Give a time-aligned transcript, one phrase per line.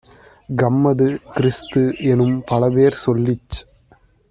[0.55, 3.57] கம்மது, கிறிஸ்து-எனும் பலபேர் சொல்லிச்